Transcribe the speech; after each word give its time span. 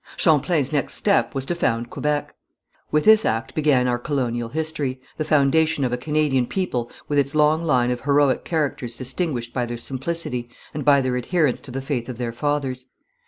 Champlain's 0.17 0.71
next 0.73 0.95
step 0.95 1.35
was 1.35 1.45
to 1.45 1.53
found 1.53 1.91
Quebec. 1.91 2.33
With 2.89 3.03
this 3.05 3.23
act 3.23 3.53
began 3.53 3.87
our 3.87 3.99
colonial 3.99 4.49
history, 4.49 4.99
the 5.17 5.23
foundation 5.23 5.83
of 5.85 5.93
a 5.93 5.97
Canadian 5.97 6.47
people 6.47 6.89
with 7.07 7.19
its 7.19 7.35
long 7.35 7.61
line 7.63 7.91
of 7.91 8.01
heroic 8.01 8.43
characters 8.43 8.95
distinguished 8.95 9.53
by 9.53 9.67
their 9.67 9.77
simplicity 9.77 10.49
and 10.73 10.83
by 10.83 11.01
their 11.01 11.17
adherence 11.17 11.59
to 11.59 11.69
the 11.69 11.83
faith 11.83 12.09
of 12.09 12.17
their 12.17 12.33
fathers. 12.33 12.87